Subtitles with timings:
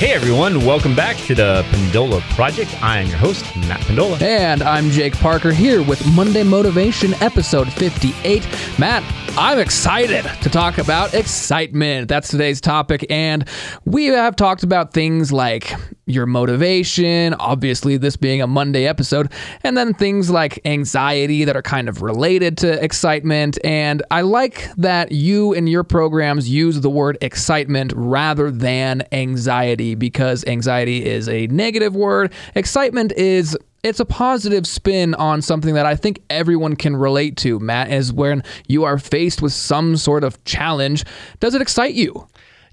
[0.00, 2.74] Hey everyone, welcome back to the Pendola Project.
[2.82, 4.18] I am your host, Matt Pendola.
[4.22, 8.48] And I'm Jake Parker here with Monday Motivation, episode 58.
[8.78, 9.04] Matt,
[9.36, 12.08] I'm excited to talk about excitement.
[12.08, 13.04] That's today's topic.
[13.10, 13.46] And
[13.84, 15.74] we have talked about things like
[16.10, 19.32] your motivation, obviously, this being a Monday episode,
[19.64, 23.58] and then things like anxiety that are kind of related to excitement.
[23.64, 29.94] And I like that you and your programs use the word excitement rather than anxiety
[29.94, 32.32] because anxiety is a negative word.
[32.54, 37.58] Excitement is it's a positive spin on something that I think everyone can relate to,
[37.58, 41.04] Matt, is when you are faced with some sort of challenge.
[41.40, 42.26] Does it excite you?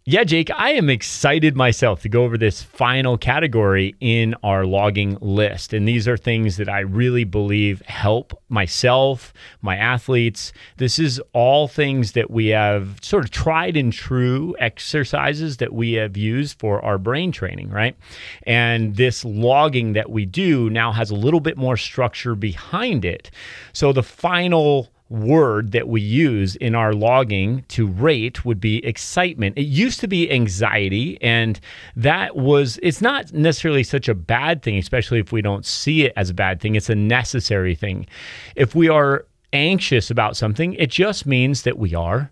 [0.10, 5.18] Yeah, Jake, I am excited myself to go over this final category in our logging
[5.20, 5.74] list.
[5.74, 10.54] And these are things that I really believe help myself, my athletes.
[10.78, 15.92] This is all things that we have sort of tried and true exercises that we
[15.96, 17.98] have used for our brain training, right?
[18.44, 23.30] And this logging that we do now has a little bit more structure behind it.
[23.74, 29.58] So the final word that we use in our logging to rate would be excitement.
[29.58, 31.60] It used to be anxiety, and
[31.96, 36.14] that was, it's not necessarily such a bad thing, especially if we don't see it
[36.18, 36.76] as a bad thing.
[36.76, 38.08] It's a necessary thing.
[38.56, 42.32] If we are anxious about something, it just means that we are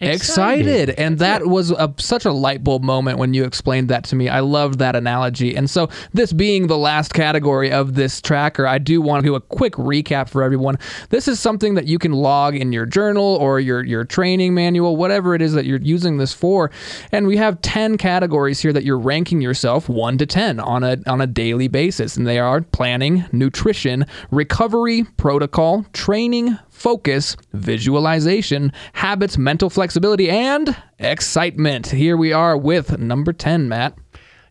[0.00, 0.66] excited.
[0.66, 1.00] excited.
[1.00, 4.28] And that was a, such a light bulb moment when you explained that to me.
[4.28, 5.56] I loved that analogy.
[5.56, 9.34] And so, this being the last category of this tracker, I do want to do
[9.34, 10.78] a quick recap for everyone.
[11.10, 14.96] This is something that you can log in your journal or your, your training manual,
[14.96, 16.70] whatever it is that you're using this for.
[17.12, 20.98] And we have 10 categories here that you're ranking yourself 1 to 10 on a,
[21.06, 22.16] on a daily basis.
[22.16, 31.86] And they are planning, nutrition, recovery, protocol, training, focus, visualization, habits, mental flexibility, and excitement.
[31.86, 33.96] Here we are with number 10, Matt.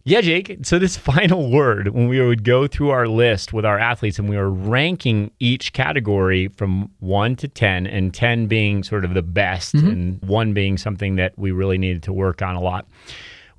[0.03, 0.57] Yeah, Jake.
[0.63, 4.27] So, this final word, when we would go through our list with our athletes and
[4.27, 9.23] we were ranking each category from one to 10, and 10 being sort of the
[9.23, 9.87] best, mm-hmm.
[9.87, 12.87] and one being something that we really needed to work on a lot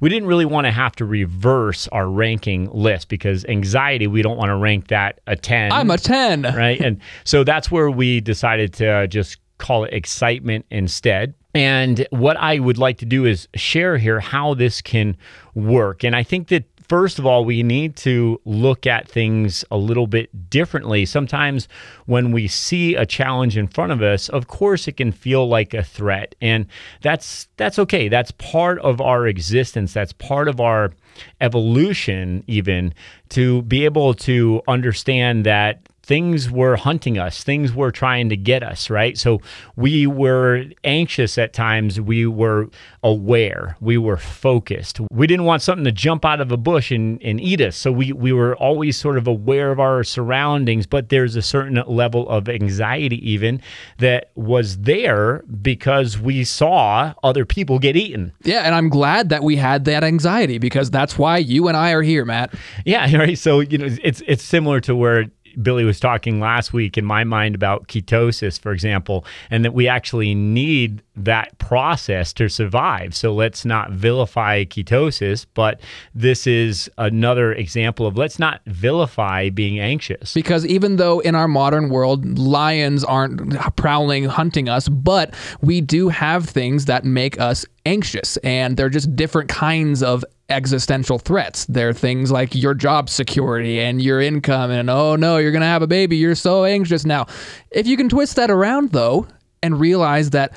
[0.01, 4.37] we didn't really want to have to reverse our ranking list because anxiety, we don't
[4.37, 5.73] want to rank that a 10.
[5.73, 6.43] I'm a 10.
[6.43, 6.81] Right.
[6.81, 11.34] and so that's where we decided to uh, just call it excitement instead.
[11.55, 15.17] And what I would like to do is share here how this can
[15.55, 16.05] work.
[16.05, 20.06] And I think that first of all, we need to look at things a little
[20.06, 21.06] bit differently.
[21.06, 21.69] Sometimes
[22.06, 25.74] when we see a challenge in front of us, of course it can feel like
[25.74, 26.34] a threat.
[26.41, 26.66] And
[27.02, 28.08] that's that's okay.
[28.08, 29.92] That's part of our existence.
[29.92, 30.92] That's part of our
[31.41, 32.92] evolution even
[33.30, 38.62] to be able to understand that things were hunting us, things were trying to get
[38.62, 39.19] us, right?
[39.19, 39.41] So
[39.75, 42.69] we were anxious at times, we were
[43.03, 45.00] aware, we were focused.
[45.11, 47.77] We didn't want something to jump out of a bush and, and eat us.
[47.77, 51.83] So we, we were always sort of aware of our surroundings, but there's a certain
[51.89, 53.61] level of anxiety, even
[53.99, 58.33] that was there because we saw other people get eaten.
[58.45, 61.91] Yeah, and I'm glad that we had that anxiety because that's why you and I
[61.91, 62.55] are here, Matt.
[62.84, 63.37] Yeah, right.
[63.37, 65.27] So, you know, it's it's similar to where
[65.61, 69.89] Billy was talking last week in my mind about ketosis, for example, and that we
[69.89, 73.15] actually need that process to survive.
[73.15, 75.81] So let's not vilify ketosis, but
[76.15, 80.34] this is another example of let's not vilify being anxious.
[80.34, 86.09] Because even though in our modern world, lions aren't prowling, hunting us, but we do
[86.09, 91.65] have things that make us anxious and they're just different kinds of existential threats.
[91.66, 95.66] They're things like your job security and your income and oh no, you're going to
[95.66, 97.27] have a baby, you're so anxious now.
[97.71, 99.27] If you can twist that around though
[99.62, 100.53] and realize that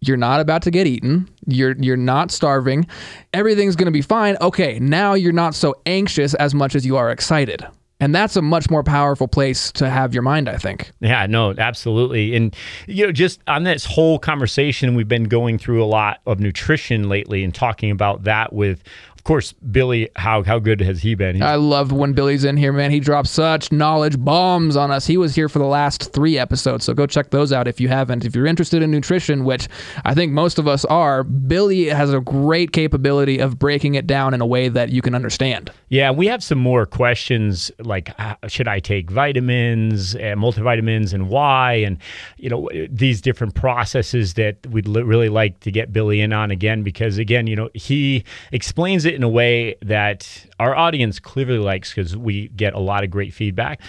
[0.00, 2.86] you're not about to get eaten, you're you're not starving,
[3.32, 4.36] everything's going to be fine.
[4.40, 7.66] Okay, now you're not so anxious as much as you are excited.
[8.00, 10.92] And that's a much more powerful place to have your mind, I think.
[11.00, 12.36] Yeah, no, absolutely.
[12.36, 12.54] And,
[12.86, 17.08] you know, just on this whole conversation, we've been going through a lot of nutrition
[17.08, 18.84] lately and talking about that with
[19.28, 21.36] course, Billy, how how good has he been?
[21.36, 22.90] He's- I love when Billy's in here, man.
[22.90, 25.06] He drops such knowledge bombs on us.
[25.06, 27.88] He was here for the last three episodes, so go check those out if you
[27.88, 28.24] haven't.
[28.24, 29.68] If you're interested in nutrition, which
[30.06, 34.32] I think most of us are, Billy has a great capability of breaking it down
[34.32, 35.70] in a way that you can understand.
[35.90, 41.28] Yeah, we have some more questions like uh, should I take vitamins and multivitamins and
[41.28, 41.98] why, and
[42.38, 46.82] you know these different processes that we'd really like to get Billy in on again
[46.82, 51.92] because again, you know he explains it in a way that our audience clearly likes
[51.92, 53.80] because we get a lot of great feedback.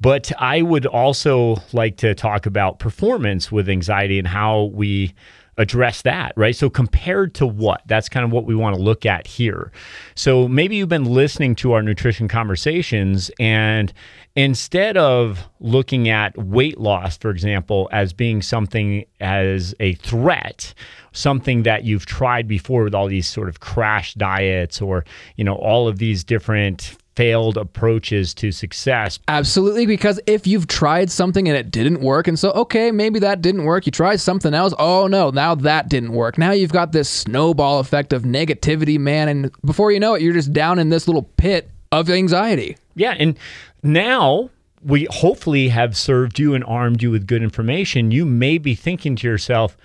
[0.00, 5.12] But I would also like to talk about performance with anxiety and how we
[5.60, 6.56] address that, right?
[6.56, 7.82] So, compared to what?
[7.86, 9.70] That's kind of what we want to look at here.
[10.14, 13.92] So, maybe you've been listening to our nutrition conversations, and
[14.34, 20.72] instead of looking at weight loss, for example, as being something as a threat,
[21.12, 25.04] something that you've tried before with all these sort of crash diets or,
[25.36, 29.18] you know, all of these different failed approaches to success.
[29.28, 33.42] Absolutely, because if you've tried something and it didn't work, and so, okay, maybe that
[33.42, 36.38] didn't work, you try something else, oh no, now that didn't work.
[36.38, 40.32] Now you've got this snowball effect of negativity, man, and before you know it, you're
[40.32, 42.78] just down in this little pit of anxiety.
[42.94, 43.38] Yeah, and
[43.82, 44.48] now
[44.82, 48.12] we hopefully have served you and armed you with good information.
[48.12, 49.76] You may be thinking to yourself,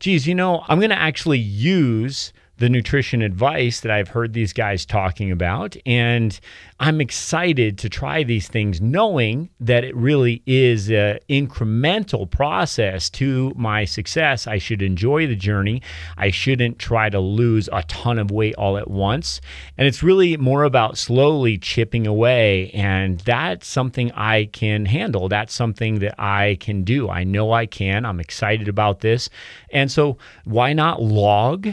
[0.00, 4.52] geez, you know, I'm going to actually use the nutrition advice that I've heard these
[4.52, 5.78] guys talking about.
[5.86, 6.38] And
[6.78, 13.54] I'm excited to try these things, knowing that it really is an incremental process to
[13.56, 14.46] my success.
[14.46, 15.80] I should enjoy the journey.
[16.18, 19.40] I shouldn't try to lose a ton of weight all at once.
[19.78, 22.70] And it's really more about slowly chipping away.
[22.72, 25.30] And that's something I can handle.
[25.30, 27.08] That's something that I can do.
[27.08, 28.04] I know I can.
[28.04, 29.30] I'm excited about this.
[29.72, 31.70] And so, why not log?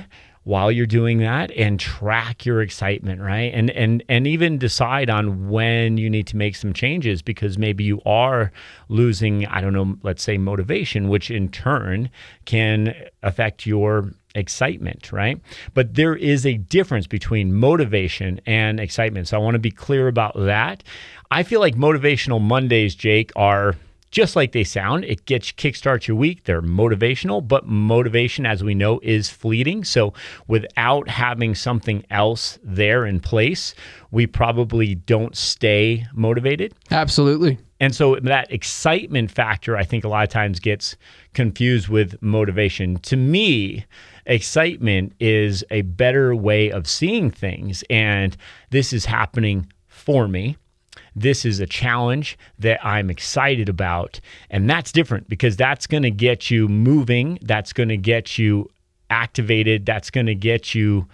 [0.47, 3.51] While you're doing that and track your excitement right?
[3.53, 7.83] And and and even decide on when you need to make some changes because maybe
[7.83, 8.53] you are
[8.87, 12.09] losing i don't know let's say motivation which in turn
[12.45, 15.41] can affect your excitement right?
[15.73, 19.27] But there is a difference between motivation and excitement.
[19.27, 20.81] So i want to be clear about that.
[21.29, 23.75] I feel like motivational mondays jake are
[24.11, 25.05] just like they sound.
[25.05, 26.45] It gets kickstarts your week.
[26.45, 29.83] They're motivational, but motivation, as we know, is fleeting.
[29.83, 30.13] So
[30.47, 33.75] without having something else there in place,
[34.11, 36.73] we probably don't stay motivated.
[36.91, 37.57] Absolutely.
[37.79, 40.95] And so that excitement factor, I think a lot of times gets
[41.33, 42.97] confused with motivation.
[42.99, 43.85] To me,
[44.25, 47.83] excitement is a better way of seeing things.
[47.89, 48.35] And
[48.71, 50.57] this is happening for me
[51.17, 54.19] this is a challenge that I'm excited about.
[54.49, 58.69] And that's different because that's going to get you moving, that's going to get you
[59.09, 61.07] activated, that's going to get you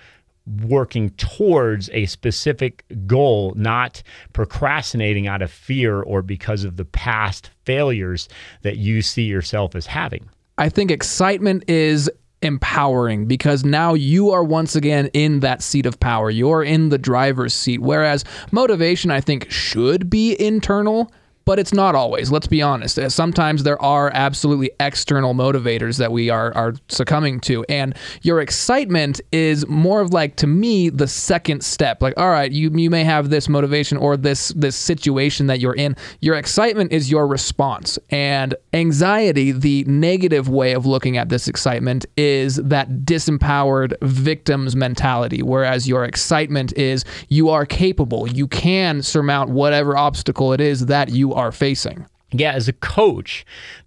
[0.63, 4.03] working towards a specific goal, not
[4.33, 8.27] procrastinating out of fear or because of the past failures
[8.61, 10.29] that you see yourself as having.
[10.57, 12.11] I think excitement is
[12.43, 16.29] empowering because now you are once again in that seat of power.
[16.29, 17.81] You're in the driver's seat.
[17.81, 21.11] Whereas motivation, I think, should be internal
[21.45, 22.31] but it's not always.
[22.31, 22.97] Let's be honest.
[22.97, 28.39] Uh, sometimes there are absolutely external motivators that we are are succumbing to, and your
[28.41, 32.01] excitement is more of like to me the second step.
[32.01, 35.75] Like, all right, you you may have this motivation or this this situation that you're
[35.75, 35.95] in.
[36.21, 42.05] Your excitement is your response, and anxiety, the negative way of looking at this excitement,
[42.17, 45.41] is that disempowered victim's mentality.
[45.41, 51.09] Whereas your excitement is you are capable, you can surmount whatever obstacle it is that
[51.09, 52.05] you are facing.
[52.31, 53.45] Yeah, as a coach,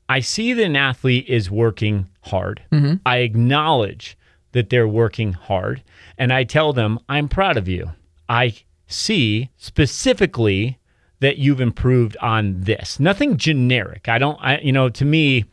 [0.09, 2.63] I see that an athlete is working hard.
[2.71, 2.95] Mm-hmm.
[3.05, 4.17] I acknowledge
[4.53, 5.83] that they're working hard
[6.17, 7.91] and I tell them, I'm proud of you.
[8.29, 8.55] I
[8.87, 10.79] see specifically
[11.21, 13.01] that you've improved on this.
[13.01, 14.09] Nothing generic.
[14.09, 15.45] I don't, I, you know, to me,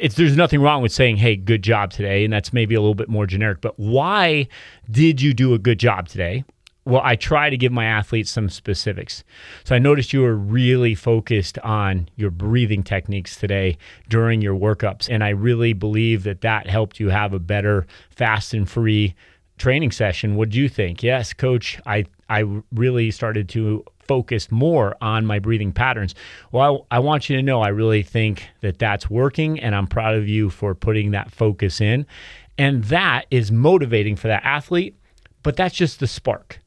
[0.00, 2.94] it's there's nothing wrong with saying, "Hey, good job today," and that's maybe a little
[2.94, 3.60] bit more generic.
[3.60, 4.48] But why
[4.90, 6.44] did you do a good job today?
[6.88, 9.22] Well, I try to give my athletes some specifics.
[9.64, 13.76] So I noticed you were really focused on your breathing techniques today
[14.08, 15.06] during your workups.
[15.10, 19.14] And I really believe that that helped you have a better fast and free
[19.58, 20.34] training session.
[20.34, 21.02] What do you think?
[21.02, 26.14] Yes, coach, I, I really started to focus more on my breathing patterns.
[26.52, 29.60] Well, I, I want you to know I really think that that's working.
[29.60, 32.06] And I'm proud of you for putting that focus in.
[32.56, 34.96] And that is motivating for that athlete.
[35.42, 36.60] But that's just the spark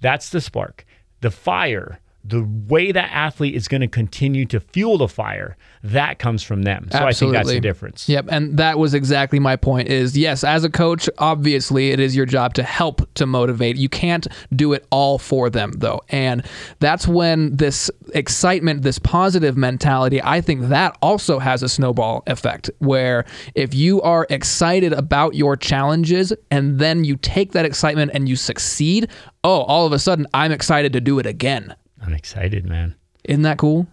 [0.00, 0.84] that's the spark.
[1.20, 6.18] The fire the way that athlete is going to continue to fuel the fire that
[6.18, 6.88] comes from them.
[6.92, 7.08] So Absolutely.
[7.08, 8.08] i think that's the difference.
[8.08, 12.14] Yep and that was exactly my point is yes as a coach obviously it is
[12.14, 13.76] your job to help to motivate.
[13.76, 16.00] You can't do it all for them though.
[16.10, 16.44] And
[16.78, 22.70] that's when this excitement this positive mentality i think that also has a snowball effect
[22.78, 23.24] where
[23.54, 28.36] if you are excited about your challenges and then you take that excitement and you
[28.36, 29.08] succeed
[29.44, 31.74] oh all of a sudden i'm excited to do it again
[32.10, 32.96] I'm excited, man.
[33.22, 33.86] Isn't that cool?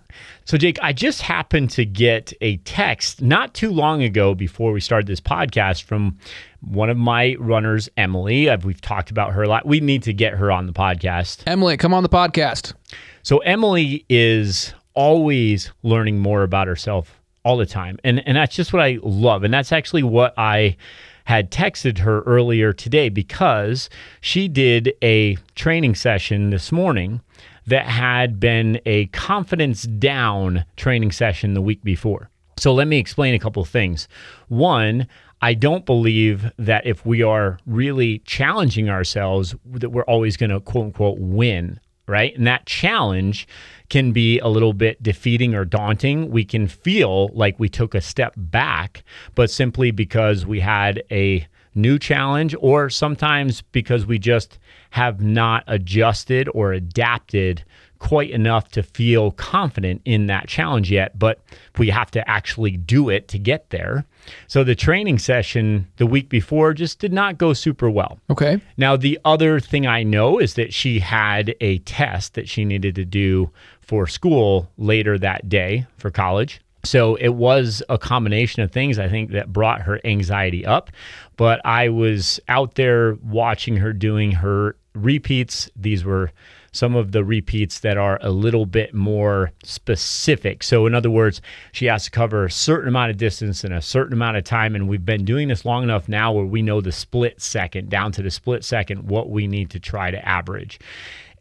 [0.43, 4.79] So, Jake, I just happened to get a text not too long ago before we
[4.79, 6.17] started this podcast from
[6.61, 8.49] one of my runners, Emily.
[8.63, 9.67] We've talked about her a lot.
[9.67, 11.43] We need to get her on the podcast.
[11.45, 12.73] Emily, come on the podcast.
[13.21, 17.99] So, Emily is always learning more about herself all the time.
[18.03, 19.43] And, and that's just what I love.
[19.43, 20.75] And that's actually what I
[21.25, 27.21] had texted her earlier today because she did a training session this morning
[27.67, 32.29] that had been a confidence down training session the week before.
[32.57, 34.07] So let me explain a couple things.
[34.47, 35.07] One,
[35.41, 40.59] I don't believe that if we are really challenging ourselves that we're always going to
[40.59, 42.35] quote unquote win, right?
[42.35, 43.47] And that challenge
[43.89, 46.31] can be a little bit defeating or daunting.
[46.31, 49.03] We can feel like we took a step back,
[49.35, 51.47] but simply because we had a
[51.77, 54.59] new challenge or sometimes because we just
[54.91, 57.63] have not adjusted or adapted
[57.99, 61.39] quite enough to feel confident in that challenge yet, but
[61.77, 64.05] we have to actually do it to get there.
[64.47, 68.19] So the training session the week before just did not go super well.
[68.29, 68.61] Okay.
[68.77, 72.95] Now, the other thing I know is that she had a test that she needed
[72.95, 76.61] to do for school later that day for college.
[76.83, 80.89] So it was a combination of things I think that brought her anxiety up.
[81.35, 85.69] But I was out there watching her doing her repeats.
[85.75, 86.31] These were
[86.71, 90.63] some of the repeats that are a little bit more specific.
[90.63, 91.41] So, in other words,
[91.71, 94.75] she has to cover a certain amount of distance in a certain amount of time.
[94.75, 98.11] And we've been doing this long enough now where we know the split second, down
[98.13, 100.79] to the split second, what we need to try to average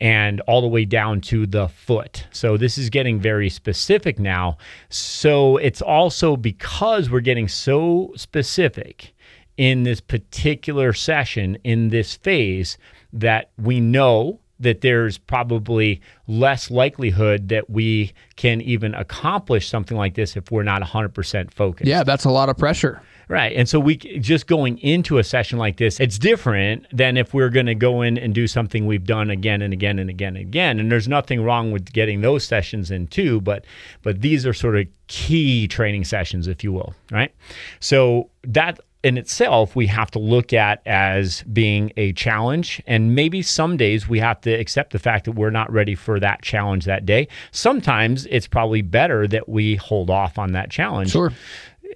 [0.01, 2.27] and all the way down to the foot.
[2.31, 4.59] So this is getting very specific now.
[4.89, 9.15] So it's also because we're getting so specific
[9.57, 12.77] in this particular session, in this phase,
[13.13, 20.15] that we know that there's probably less likelihood that we can even accomplish something like
[20.15, 21.89] this if we're not 100% focused.
[21.89, 23.03] Yeah, that's a lot of pressure.
[23.29, 23.57] Right.
[23.57, 27.51] And so we just going into a session like this, it's different than if we're
[27.51, 30.47] going to go in and do something we've done again and again and again and
[30.47, 30.79] again.
[30.79, 33.65] And there's nothing wrong with getting those sessions in too, but
[34.03, 37.35] but these are sort of key training sessions if you will, right?
[37.81, 43.41] So that in itself we have to look at as being a challenge and maybe
[43.41, 46.87] some days we have to accept the fact that we're not ready for that challenge
[46.87, 51.33] that day sometimes it's probably better that we hold off on that challenge Sure.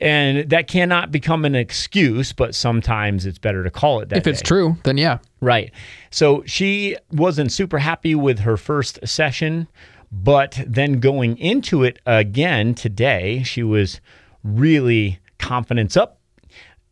[0.01, 4.19] And that cannot become an excuse, but sometimes it's better to call it that.
[4.19, 4.47] If it's day.
[4.47, 5.19] true, then yeah.
[5.41, 5.73] Right.
[6.11, 9.69] So she wasn't super happy with her first session,
[10.13, 14.01] but then going into it again today, she was
[14.43, 16.19] really confidence up.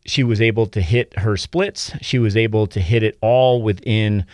[0.05, 1.91] She was able to hit her splits.
[2.01, 4.25] She was able to hit it all within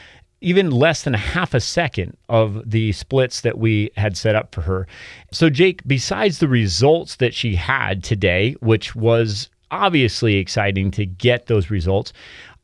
[0.41, 4.61] even less than half a second of the splits that we had set up for
[4.61, 4.87] her.
[5.31, 11.47] So, Jake, besides the results that she had today, which was obviously exciting to get
[11.47, 12.13] those results,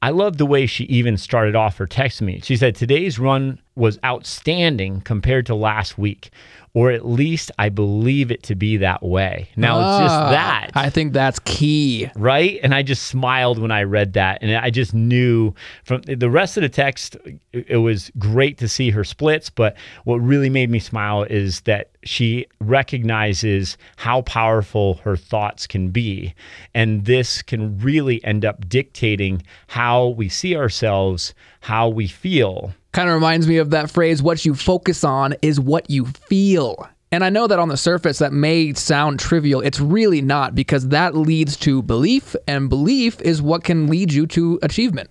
[0.04, 2.40] I love the way she even started off her text me.
[2.42, 6.30] She said, Today's run was outstanding compared to last week,
[6.74, 9.50] or at least I believe it to be that way.
[9.56, 12.10] Now, it's just Ah, that I think that's key.
[12.16, 12.60] right?
[12.64, 16.58] And I just smiled when I read that, and I just knew from the rest
[16.58, 17.16] of the text,
[17.54, 19.50] it it was great to see her splits.
[19.50, 25.90] But what really made me smile is that she recognizes how powerful her thoughts can
[25.90, 26.34] be,
[26.74, 32.74] and this can really end up dictating how we see ourselves, how we feel.
[32.92, 36.88] Kind of reminds me of that phrase what you focus on is what you feel.
[37.14, 39.62] And I know that on the surface that may sound trivial.
[39.62, 44.28] It's really not because that leads to belief, and belief is what can lead you
[44.28, 45.10] to achievement.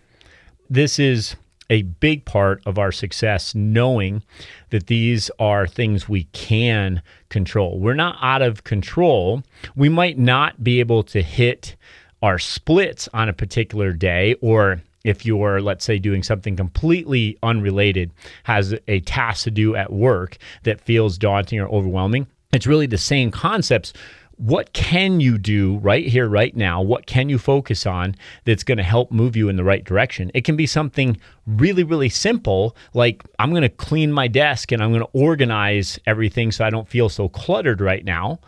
[0.69, 1.37] this is
[1.69, 4.23] a big part of our success knowing
[4.71, 7.79] that these are things we can control.
[7.79, 9.45] We're not out of control.
[9.77, 11.77] We might not be able to hit
[12.23, 18.11] our splits on a particular day or if you're let's say doing something completely unrelated
[18.45, 22.99] has a task to do at work that feels daunting or overwhelming it's really the
[22.99, 23.93] same concepts
[24.41, 26.81] what can you do right here, right now?
[26.81, 28.17] What can you focus on
[28.47, 30.31] that's going to help move you in the right direction?
[30.33, 34.83] It can be something really, really simple, like I'm going to clean my desk and
[34.83, 38.41] I'm going to organize everything so I don't feel so cluttered right now.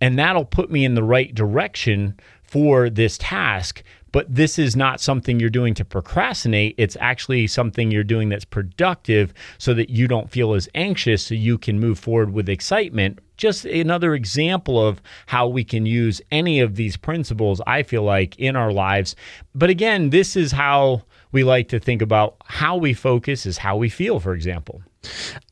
[0.00, 3.82] And that'll put me in the right direction for this task.
[4.16, 6.74] But this is not something you're doing to procrastinate.
[6.78, 11.34] It's actually something you're doing that's productive so that you don't feel as anxious, so
[11.34, 13.18] you can move forward with excitement.
[13.36, 18.38] Just another example of how we can use any of these principles, I feel like,
[18.38, 19.16] in our lives.
[19.54, 23.76] But again, this is how we like to think about how we focus, is how
[23.76, 24.82] we feel, for example.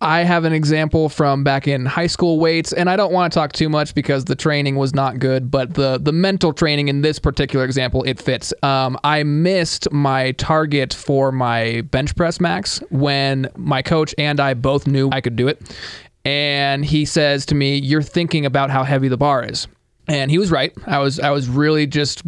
[0.01, 3.39] I have an example from back in high school weights, and I don't want to
[3.39, 7.03] talk too much because the training was not good, but the the mental training in
[7.03, 8.53] this particular example it fits.
[8.63, 14.55] Um, I missed my target for my bench press max when my coach and I
[14.55, 15.77] both knew I could do it,
[16.25, 19.69] and he says to me, "You're thinking about how heavy the bar is."
[20.07, 20.73] And he was right.
[20.87, 22.23] I was I was really just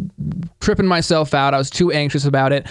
[0.59, 1.53] tripping myself out.
[1.53, 2.67] I was too anxious about it.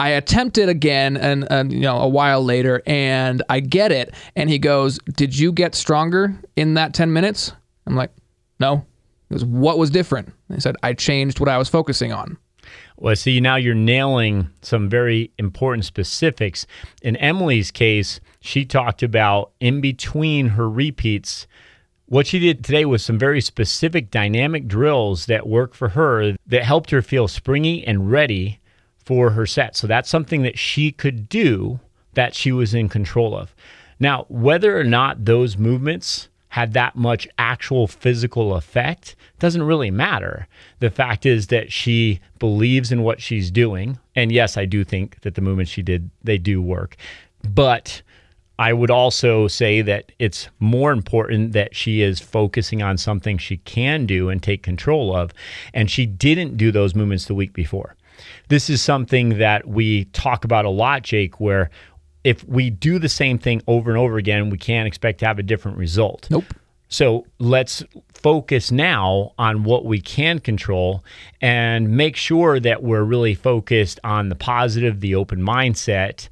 [0.00, 4.14] I attempt it again and, and you know a while later and I get it
[4.34, 7.52] and he goes, "Did you get stronger in that 10 minutes?"
[7.86, 8.10] I'm like,
[8.58, 8.86] "No."
[9.28, 12.38] He goes, "What was different?" I said, "I changed what I was focusing on."
[12.96, 16.66] Well, see, now you're nailing some very important specifics.
[17.02, 21.46] In Emily's case, she talked about in between her repeats,
[22.06, 26.64] what she did today was some very specific dynamic drills that work for her that
[26.64, 28.59] helped her feel springy and ready
[29.10, 29.74] for her set.
[29.74, 31.80] So that's something that she could do
[32.14, 33.52] that she was in control of.
[33.98, 40.46] Now, whether or not those movements had that much actual physical effect doesn't really matter.
[40.78, 43.98] The fact is that she believes in what she's doing.
[44.14, 46.94] And yes, I do think that the movements she did, they do work.
[47.42, 48.02] But
[48.60, 53.56] I would also say that it's more important that she is focusing on something she
[53.56, 55.32] can do and take control of.
[55.74, 57.96] And she didn't do those movements the week before.
[58.48, 61.70] This is something that we talk about a lot, Jake, where
[62.24, 65.38] if we do the same thing over and over again, we can't expect to have
[65.38, 66.28] a different result.
[66.30, 66.44] Nope.
[66.88, 71.04] So let's focus now on what we can control
[71.40, 76.28] and make sure that we're really focused on the positive, the open mindset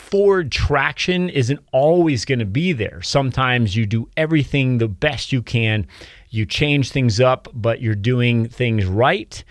[0.00, 3.00] forward traction isn't always going to be there.
[3.02, 5.86] Sometimes you do everything the best you can,
[6.30, 9.44] you change things up, but you're doing things right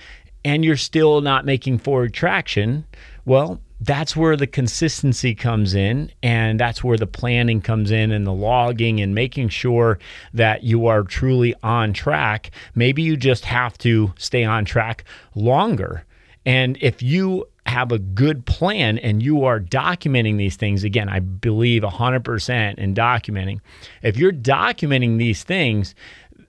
[0.50, 2.84] and you're still not making forward traction.
[3.24, 8.26] Well, that's where the consistency comes in and that's where the planning comes in and
[8.26, 10.00] the logging and making sure
[10.34, 16.04] that you are truly on track maybe you just have to stay on track longer
[16.46, 21.20] and if you have a good plan and you are documenting these things, again, I
[21.20, 23.60] believe 100% in documenting.
[24.02, 25.94] If you're documenting these things,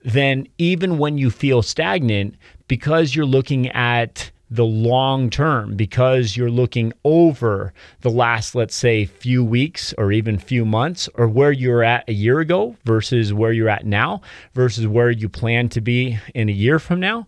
[0.03, 2.35] then even when you feel stagnant,
[2.71, 9.03] because you're looking at the long term, because you're looking over the last, let's say,
[9.03, 13.51] few weeks or even few months, or where you're at a year ago versus where
[13.51, 14.21] you're at now,
[14.53, 17.27] versus where you plan to be in a year from now.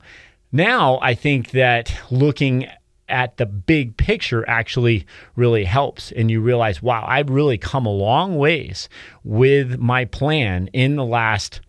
[0.54, 2.70] Now, I think that looking
[3.10, 6.14] at the big picture actually really helps.
[6.14, 8.88] And you realize, wow, I've really come a long ways
[9.26, 11.60] with my plan in the last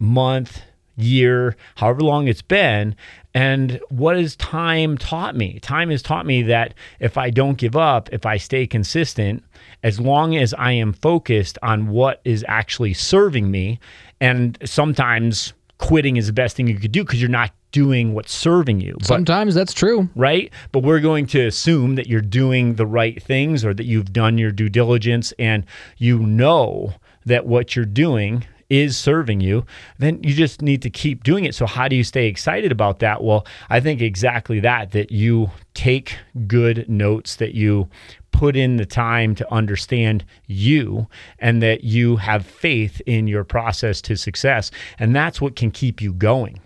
[0.00, 0.62] month,
[1.02, 2.94] year, however long it's been.
[3.34, 5.60] And what has time taught me?
[5.60, 9.44] Time has taught me that if I don't give up, if I stay consistent,
[9.82, 13.78] as long as I am focused on what is actually serving me,
[14.20, 18.34] and sometimes quitting is the best thing you could do because you're not doing what's
[18.34, 18.94] serving you.
[18.98, 20.08] But, Sometimes that's true.
[20.16, 20.52] Right?
[20.72, 24.38] But we're going to assume that you're doing the right things or that you've done
[24.38, 25.64] your due diligence and
[25.96, 26.94] you know
[27.26, 29.66] that what you're doing is serving you,
[29.98, 31.54] then you just need to keep doing it.
[31.54, 33.22] So, how do you stay excited about that?
[33.22, 37.88] Well, I think exactly that, that you take good notes, that you
[38.32, 44.00] put in the time to understand you and that you have faith in your process
[44.00, 44.70] to success.
[44.98, 46.60] And that's what can keep you going.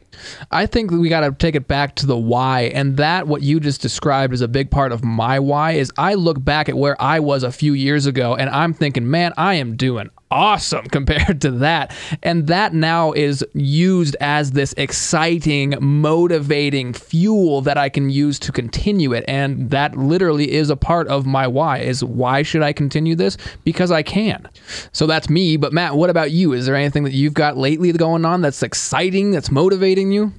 [0.51, 2.63] I think we got to take it back to the why.
[2.75, 5.73] And that, what you just described, is a big part of my why.
[5.73, 9.11] Is I look back at where I was a few years ago and I'm thinking,
[9.11, 11.95] man, I am doing awesome compared to that.
[12.23, 18.53] And that now is used as this exciting, motivating fuel that I can use to
[18.53, 19.25] continue it.
[19.27, 23.39] And that literally is a part of my why is why should I continue this?
[23.65, 24.47] Because I can.
[24.93, 25.57] So that's me.
[25.57, 26.53] But Matt, what about you?
[26.53, 30.33] Is there anything that you've got lately going on that's exciting, that's motivating you?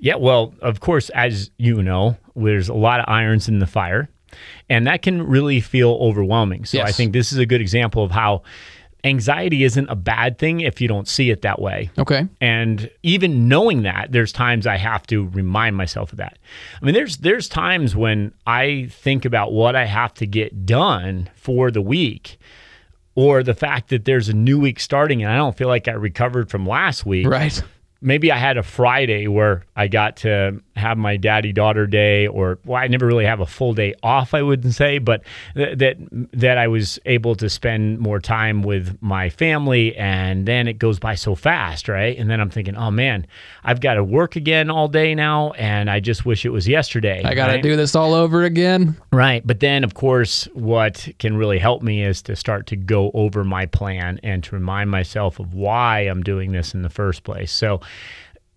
[0.00, 4.08] Yeah, well, of course, as you know, there's a lot of irons in the fire,
[4.70, 6.64] and that can really feel overwhelming.
[6.64, 6.88] So yes.
[6.88, 8.42] I think this is a good example of how
[9.04, 11.90] anxiety isn't a bad thing if you don't see it that way.
[11.98, 12.28] Okay.
[12.40, 16.38] And even knowing that, there's times I have to remind myself of that.
[16.80, 21.30] I mean, there's there's times when I think about what I have to get done
[21.34, 22.38] for the week
[23.14, 25.92] or the fact that there's a new week starting and I don't feel like I
[25.92, 27.26] recovered from last week.
[27.26, 27.62] Right
[28.00, 32.58] maybe I had a Friday where I got to have my daddy daughter day, or
[32.64, 34.34] well, I never really have a full day off.
[34.34, 35.22] I wouldn't say, but
[35.54, 35.96] th- that
[36.32, 40.98] that I was able to spend more time with my family, and then it goes
[40.98, 42.16] by so fast, right?
[42.18, 43.26] And then I'm thinking, oh man,
[43.64, 47.22] I've got to work again all day now, and I just wish it was yesterday.
[47.24, 47.62] I got to right?
[47.62, 49.46] do this all over again, right?
[49.46, 53.44] But then, of course, what can really help me is to start to go over
[53.44, 57.52] my plan and to remind myself of why I'm doing this in the first place.
[57.52, 57.80] So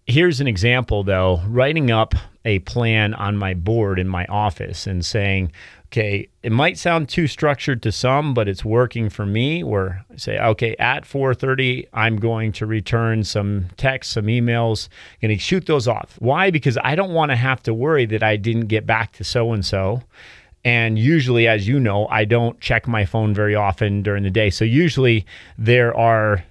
[0.05, 2.13] here's an example though writing up
[2.45, 5.51] a plan on my board in my office and saying,
[5.87, 9.63] okay, it might sound too structured to some, but it's working for me.
[9.63, 14.89] Where I say, okay, at 4:30, I'm going to return some texts, some emails,
[15.21, 16.15] going to shoot those off.
[16.19, 16.51] Why?
[16.51, 19.53] Because I don't want to have to worry that I didn't get back to so
[19.53, 20.01] and so.
[20.65, 24.49] And usually, as you know, I don't check my phone very often during the day.
[24.49, 25.25] So usually
[25.57, 26.43] there are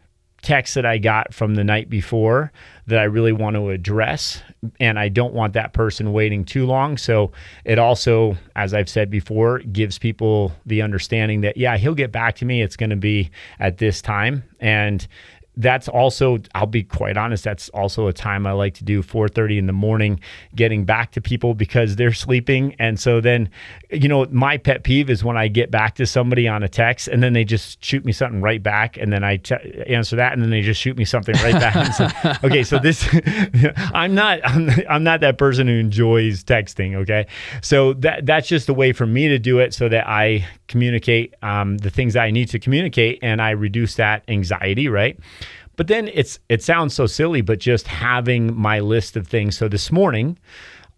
[0.43, 2.53] texts that I got from the night before
[2.87, 4.43] that I really want to address.
[4.81, 6.99] And I don't want that person waiting too long.
[6.99, 7.33] So
[7.65, 12.37] it also, as I've said before, gives people the understanding that, yeah, he'll get back
[12.37, 12.63] to me.
[12.63, 14.45] It's going to be at this time.
[14.61, 15.07] And
[15.57, 19.59] that's also i'll be quite honest that's also a time i like to do 4.30
[19.59, 20.19] in the morning
[20.55, 22.75] getting back to people because they're sleeping.
[22.79, 23.51] And so then
[23.91, 27.09] you know my pet peeve is when i get back to somebody on a text
[27.09, 29.55] and then they just shoot me something right back and then I t-
[29.87, 33.09] answer that and then they just shoot me something right back okay so this
[33.95, 37.27] i'm not I'm, I'm not that person who enjoys texting okay?
[37.61, 41.35] So that that's just a way for me to do it so that i communicate
[41.43, 45.19] um, the things that i need to communicate and i reduce that anxiety right
[45.77, 49.57] but then it's it sounds so silly, but just having my list of things.
[49.57, 50.39] So this morning,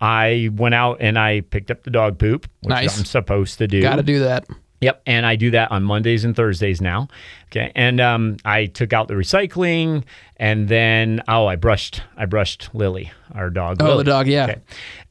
[0.00, 2.98] I went out and I picked up the dog poop, which Nice.
[2.98, 3.80] I'm supposed to do.
[3.80, 4.46] Got to do that.
[4.80, 7.08] Yep, and I do that on Mondays and Thursdays now.
[7.46, 10.04] Okay, and um, I took out the recycling,
[10.36, 13.78] and then oh, I brushed I brushed Lily, our dog.
[13.80, 13.98] Oh, Lily.
[13.98, 14.44] the dog, yeah.
[14.44, 14.60] Okay.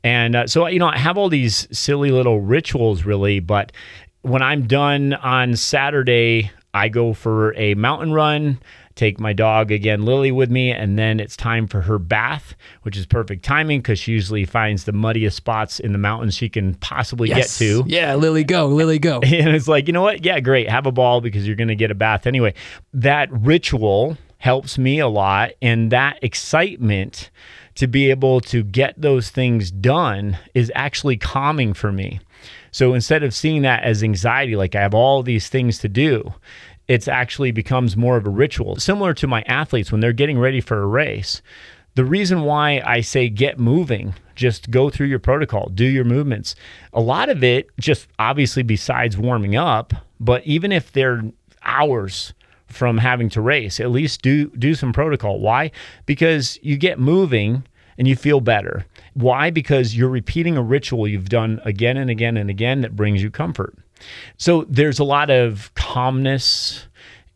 [0.03, 3.39] And uh, so you know, I have all these silly little rituals, really.
[3.39, 3.71] But
[4.23, 8.59] when I'm done on Saturday, I go for a mountain run.
[8.95, 12.95] Take my dog again, Lily, with me, and then it's time for her bath, which
[12.95, 16.75] is perfect timing because she usually finds the muddiest spots in the mountains she can
[16.75, 17.57] possibly Yes.
[17.57, 17.83] get to.
[17.87, 19.19] Yeah, Lily, go, Lily, go.
[19.23, 20.23] And it's like, you know what?
[20.23, 20.69] Yeah, great.
[20.69, 22.53] Have a ball because you're going to get a bath anyway.
[22.93, 25.51] That ritual helps me a lot.
[25.59, 27.31] And that excitement
[27.75, 32.19] to be able to get those things done is actually calming for me.
[32.73, 36.33] So instead of seeing that as anxiety, like I have all these things to do,
[36.87, 38.75] it's actually becomes more of a ritual.
[38.75, 41.41] Similar to my athletes when they're getting ready for a race.
[41.95, 46.55] The reason why I say get moving, just go through your protocol, do your movements.
[46.91, 51.21] A lot of it, just obviously besides warming up, but even if they're
[51.63, 52.33] hours
[52.65, 55.39] from having to race, at least do do some protocol.
[55.39, 55.69] Why?
[56.07, 57.63] Because you get moving
[57.97, 58.85] and you feel better.
[59.13, 59.49] Why?
[59.49, 63.29] Because you're repeating a ritual you've done again and again and again that brings you
[63.29, 63.75] comfort.
[64.37, 66.87] So there's a lot of calmness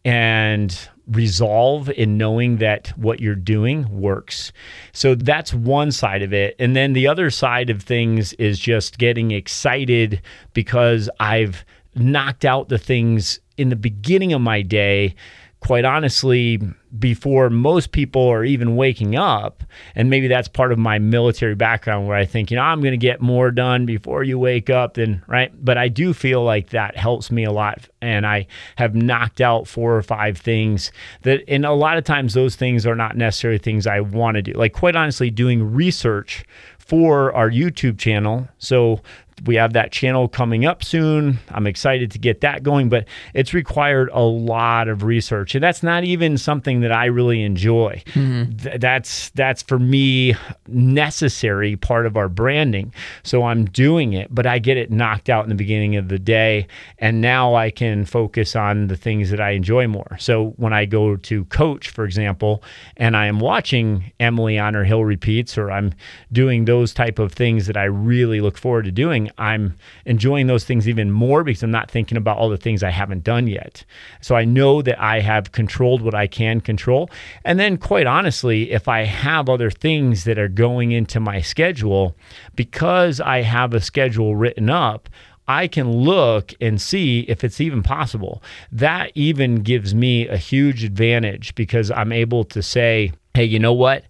[0.04, 4.52] and resolve in knowing that what you're doing works.
[4.92, 6.56] So that's one side of it.
[6.60, 10.22] And then the other side of things is just getting excited
[10.54, 11.64] because I've
[11.96, 15.16] knocked out the things in the beginning of my day
[15.60, 16.60] quite honestly,
[17.00, 19.64] before most people are even waking up,
[19.96, 22.92] and maybe that's part of my military background where I think, you know, I'm going
[22.92, 25.52] to get more done before you wake up than, right?
[25.64, 27.88] But I do feel like that helps me a lot.
[28.02, 30.92] And I have knocked out four or five things
[31.24, 34.42] that, and a lot of times those things are not necessarily things I want to
[34.42, 34.54] do.
[34.54, 36.46] Like, quite honestly, doing research
[36.78, 38.48] for our YouTube channel.
[38.60, 39.02] So
[39.46, 41.40] we have that channel coming up soon.
[41.50, 45.84] I'm excited to get that going, but it's required a lot of research, and that's
[45.84, 48.02] not even something that I really enjoy.
[48.08, 48.58] Mm-hmm.
[48.58, 50.36] Th- that's that's for me
[50.68, 52.94] necessary part of our branding.
[53.24, 56.20] So I'm doing it, but I get it knocked out in the beginning of the
[56.20, 60.18] day, and now I can focus on the things that I enjoy more.
[60.20, 62.64] So when I go to coach, for example,
[62.96, 65.94] and I am watching Emily on her hill repeats, or I'm
[66.32, 70.64] doing those type of things that I really look forward to doing, I'm enjoying those
[70.64, 73.84] things even more because I'm not thinking about all the things I haven't done yet.
[74.22, 77.10] So I know that I have controlled what I can control.
[77.46, 82.16] And then, quite honestly, if I have other things that are going into my schedule,
[82.56, 85.10] because I have a schedule written up,
[85.48, 88.44] I can look and see if it's even possible.
[88.72, 93.74] That even gives me a huge advantage because I'm able to say, hey, you know
[93.74, 94.04] what?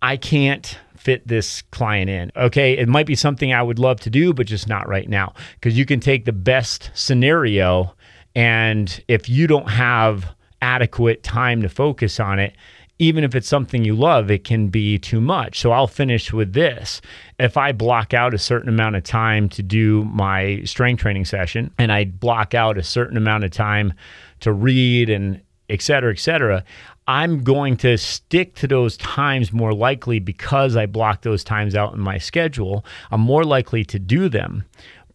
[0.00, 2.32] I can't fit this client in.
[2.36, 5.34] Okay, it might be something I would love to do, but just not right now.
[5.54, 7.94] Because you can take the best scenario,
[8.34, 12.54] and if you don't have adequate time to focus on it,
[13.00, 15.60] even if it's something you love, it can be too much.
[15.60, 17.00] So I'll finish with this.
[17.38, 21.72] If I block out a certain amount of time to do my strength training session
[21.78, 23.92] and I block out a certain amount of time
[24.40, 26.64] to read and et cetera, et cetera,
[27.08, 31.94] I'm going to stick to those times more likely because I block those times out
[31.94, 32.84] in my schedule.
[33.10, 34.64] I'm more likely to do them,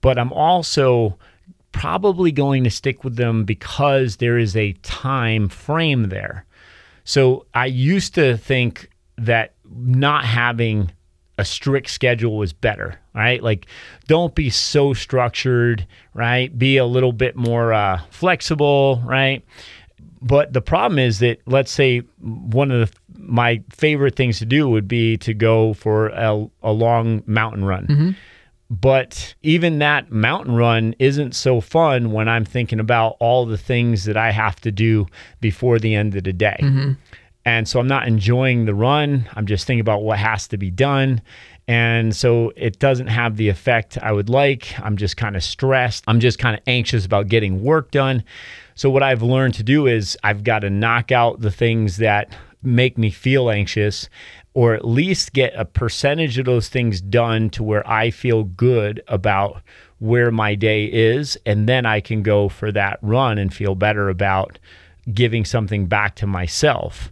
[0.01, 1.19] but I'm also
[1.71, 6.45] probably going to stick with them because there is a time frame there.
[7.03, 10.91] So I used to think that not having
[11.38, 13.41] a strict schedule was better, right?
[13.41, 13.67] Like,
[14.08, 16.58] don't be so structured, right?
[16.58, 19.43] Be a little bit more uh, flexible, right?
[20.23, 24.69] But the problem is that, let's say, one of the, my favorite things to do
[24.69, 27.88] would be to go for a, a long mountain run.
[27.88, 28.09] Mm-hmm.
[28.69, 34.05] But even that mountain run isn't so fun when I'm thinking about all the things
[34.05, 35.05] that I have to do
[35.41, 36.57] before the end of the day.
[37.45, 39.29] And so I'm not enjoying the run.
[39.33, 41.21] I'm just thinking about what has to be done.
[41.67, 44.73] And so it doesn't have the effect I would like.
[44.79, 46.05] I'm just kind of stressed.
[46.07, 48.23] I'm just kind of anxious about getting work done.
[48.75, 52.36] So, what I've learned to do is I've got to knock out the things that
[52.62, 54.09] make me feel anxious
[54.53, 59.01] or at least get a percentage of those things done to where I feel good
[59.07, 59.62] about
[59.99, 61.38] where my day is.
[61.45, 64.59] And then I can go for that run and feel better about
[65.12, 67.12] giving something back to myself.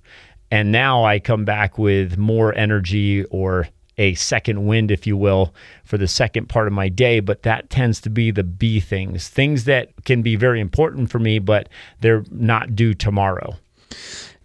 [0.51, 3.67] And now I come back with more energy or
[4.01, 7.19] a second wind, if you will, for the second part of my day.
[7.19, 11.19] But that tends to be the B things, things that can be very important for
[11.19, 13.55] me, but they're not due tomorrow.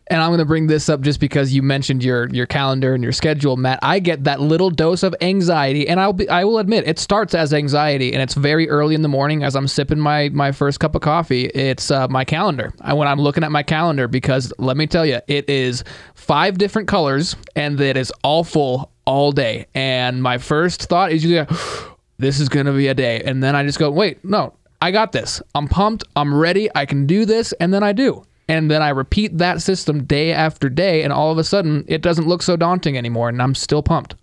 [0.09, 3.03] And I'm going to bring this up just because you mentioned your your calendar and
[3.03, 3.81] your schedule, Matt.
[3.83, 7.35] I get that little dose of anxiety, and I'll be I will admit it starts
[7.35, 10.79] as anxiety, and it's very early in the morning as I'm sipping my my first
[10.79, 11.47] cup of coffee.
[11.47, 12.73] It's uh, my calendar.
[12.83, 15.83] I, when I'm looking at my calendar, because let me tell you, it is
[16.15, 19.67] five different colors, and it is all full all day.
[19.75, 21.47] And my first thought is usually,
[22.19, 24.91] this is going to be a day, and then I just go, wait, no, I
[24.91, 25.41] got this.
[25.55, 26.05] I'm pumped.
[26.15, 26.69] I'm ready.
[26.75, 28.25] I can do this, and then I do.
[28.49, 32.03] And then I repeat that system day after day, and all of a sudden, it
[32.03, 34.15] doesn't look so daunting anymore, and I'm still pumped.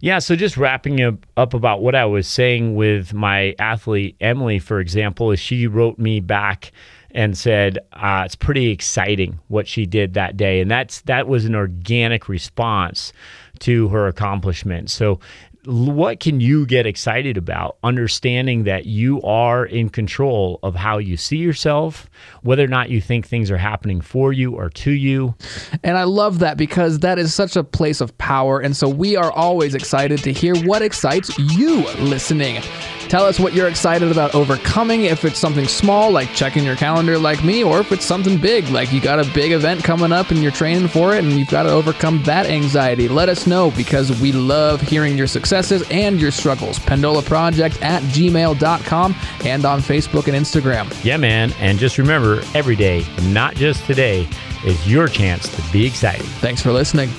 [0.00, 4.58] Yeah, so just wrapping up, up about what I was saying with my athlete, Emily,
[4.58, 6.72] for example, is she wrote me back
[7.14, 11.44] and said uh, it's pretty exciting what she did that day, and that's that was
[11.44, 13.12] an organic response
[13.60, 14.90] to her accomplishment.
[14.90, 15.20] So
[15.66, 17.78] what can you get excited about?
[17.82, 22.08] Understanding that you are in control of how you see yourself,
[22.42, 25.34] whether or not you think things are happening for you or to you.
[25.82, 28.60] And I love that because that is such a place of power.
[28.60, 32.62] And so we are always excited to hear what excites you listening.
[33.08, 37.18] Tell us what you're excited about overcoming, if it's something small like checking your calendar
[37.18, 40.30] like me, or if it's something big like you got a big event coming up
[40.30, 43.08] and you're training for it and you've got to overcome that anxiety.
[43.08, 46.78] Let us know because we love hearing your successes and your struggles.
[46.78, 49.14] Pendola Project at gmail.com
[49.44, 51.04] and on Facebook and Instagram.
[51.04, 51.52] Yeah, man.
[51.60, 54.28] And just remember every day, not just today,
[54.64, 56.24] is your chance to be excited.
[56.24, 57.10] Thanks for listening.